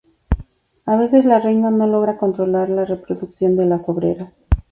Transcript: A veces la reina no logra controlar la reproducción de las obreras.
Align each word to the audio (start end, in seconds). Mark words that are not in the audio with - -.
A 0.87 0.95
veces 0.97 1.25
la 1.25 1.37
reina 1.39 1.69
no 1.69 1.85
logra 1.85 2.17
controlar 2.17 2.71
la 2.71 2.85
reproducción 2.85 3.55
de 3.55 3.67
las 3.67 3.87
obreras. 3.87 4.35